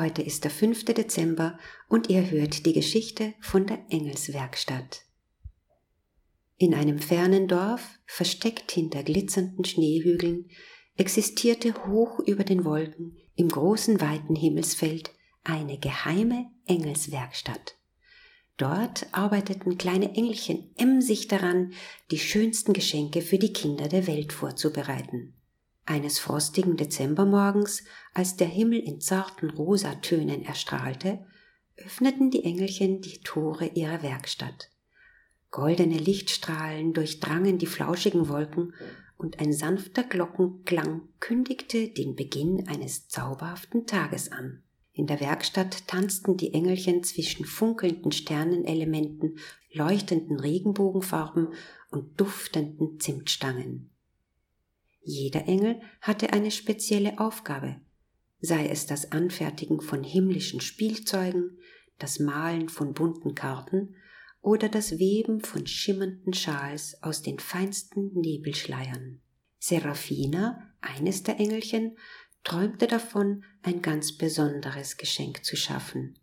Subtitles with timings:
[0.00, 0.84] Heute ist der 5.
[0.84, 1.58] Dezember
[1.88, 5.02] und ihr hört die Geschichte von der Engelswerkstatt.
[6.56, 10.50] In einem fernen Dorf, versteckt hinter glitzernden Schneehügeln,
[10.96, 15.10] existierte hoch über den Wolken im großen weiten Himmelsfeld
[15.42, 17.74] eine geheime Engelswerkstatt.
[18.56, 21.72] Dort arbeiteten kleine Engelchen emsig daran,
[22.12, 25.34] die schönsten Geschenke für die Kinder der Welt vorzubereiten.
[25.88, 31.24] Eines frostigen Dezembermorgens, als der Himmel in zarten Rosatönen erstrahlte,
[31.78, 34.68] öffneten die Engelchen die Tore ihrer Werkstatt.
[35.50, 38.74] Goldene Lichtstrahlen durchdrangen die flauschigen Wolken
[39.16, 44.62] und ein sanfter Glockenklang kündigte den Beginn eines zauberhaften Tages an.
[44.92, 49.38] In der Werkstatt tanzten die Engelchen zwischen funkelnden Sternenelementen,
[49.72, 51.48] leuchtenden Regenbogenfarben
[51.90, 53.90] und duftenden Zimtstangen.
[55.00, 57.80] Jeder Engel hatte eine spezielle Aufgabe,
[58.40, 61.58] sei es das Anfertigen von himmlischen Spielzeugen,
[61.98, 63.96] das Malen von bunten Karten
[64.40, 69.20] oder das Weben von schimmernden Schals aus den feinsten Nebelschleiern.
[69.58, 71.96] Seraphina, eines der Engelchen,
[72.44, 76.18] träumte davon, ein ganz besonderes Geschenk zu schaffen.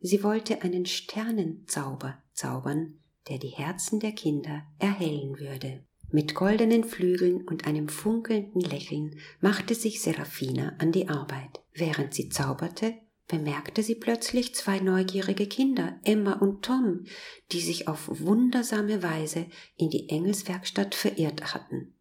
[0.00, 5.84] Sie wollte einen Sternenzauber zaubern, der die Herzen der Kinder erhellen würde.
[6.10, 11.60] Mit goldenen Flügeln und einem funkelnden Lächeln machte sich Seraphina an die Arbeit.
[11.74, 12.94] Während sie zauberte,
[13.28, 17.04] bemerkte sie plötzlich zwei neugierige Kinder, Emma und Tom,
[17.52, 21.92] die sich auf wundersame Weise in die Engelswerkstatt verirrt hatten.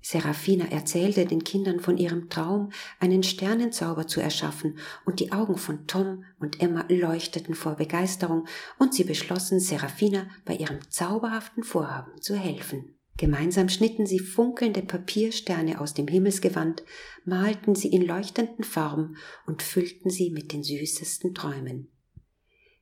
[0.00, 5.86] Seraphina erzählte den Kindern von ihrem Traum, einen Sternenzauber zu erschaffen, und die Augen von
[5.86, 8.46] Tom und Emma leuchteten vor Begeisterung,
[8.78, 12.96] und sie beschlossen, Seraphina bei ihrem zauberhaften Vorhaben zu helfen.
[13.20, 16.82] Gemeinsam schnitten sie funkelnde Papiersterne aus dem Himmelsgewand,
[17.26, 21.88] malten sie in leuchtenden Farben und füllten sie mit den süßesten Träumen.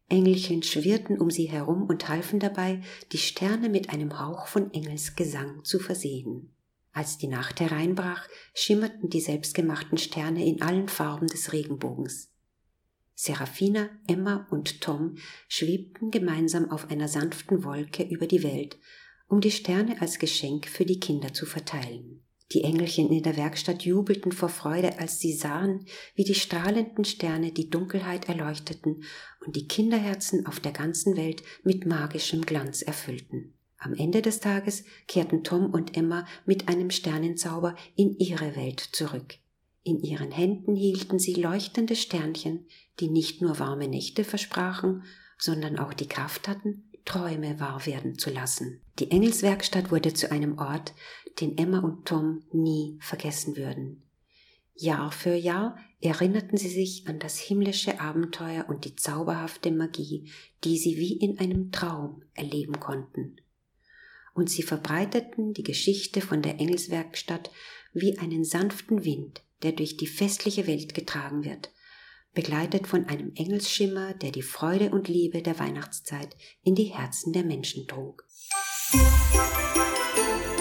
[0.08, 5.64] Engelchen schwirrten um sie herum und halfen dabei, die Sterne mit einem Hauch von Engelsgesang
[5.64, 6.54] zu versehen.
[6.92, 12.30] Als die Nacht hereinbrach, schimmerten die selbstgemachten Sterne in allen Farben des Regenbogens.
[13.16, 15.16] Seraphina, Emma und Tom
[15.48, 18.78] schwebten gemeinsam auf einer sanften Wolke über die Welt
[19.28, 22.22] um die Sterne als Geschenk für die Kinder zu verteilen.
[22.52, 25.84] Die Engelchen in der Werkstatt jubelten vor Freude, als sie sahen,
[26.14, 29.04] wie die strahlenden Sterne die Dunkelheit erleuchteten
[29.44, 33.52] und die Kinderherzen auf der ganzen Welt mit magischem Glanz erfüllten.
[33.76, 39.34] Am Ende des Tages kehrten Tom und Emma mit einem Sternenzauber in ihre Welt zurück.
[39.84, 42.66] In ihren Händen hielten sie leuchtende Sternchen,
[42.98, 45.04] die nicht nur warme Nächte versprachen,
[45.38, 48.82] sondern auch die Kraft hatten, Träume wahr werden zu lassen.
[48.98, 50.92] Die Engelswerkstatt wurde zu einem Ort,
[51.40, 54.02] den Emma und Tom nie vergessen würden.
[54.74, 60.30] Jahr für Jahr erinnerten sie sich an das himmlische Abenteuer und die zauberhafte Magie,
[60.64, 63.36] die sie wie in einem Traum erleben konnten.
[64.34, 67.50] Und sie verbreiteten die Geschichte von der Engelswerkstatt
[67.94, 71.70] wie einen sanften Wind, der durch die festliche Welt getragen wird,
[72.34, 77.44] begleitet von einem Engelsschimmer, der die Freude und Liebe der Weihnachtszeit in die Herzen der
[77.44, 78.24] Menschen trug.
[78.92, 80.57] Musik